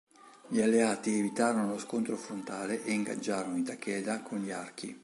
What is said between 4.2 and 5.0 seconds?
con gli archi.